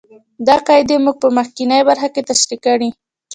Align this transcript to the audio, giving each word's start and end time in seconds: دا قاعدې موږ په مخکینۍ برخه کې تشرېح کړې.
دا 0.47 0.55
قاعدې 0.67 0.95
موږ 1.03 1.15
په 1.23 1.27
مخکینۍ 1.37 1.81
برخه 1.89 2.07
کې 2.13 2.21
تشرېح 2.29 2.59
کړې. 2.65 2.89